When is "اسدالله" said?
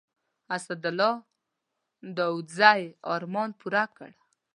0.55-1.11